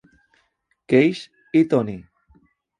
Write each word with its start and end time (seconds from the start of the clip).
Keys 0.95 1.23
i 1.61 1.65
Tony! 1.75 1.97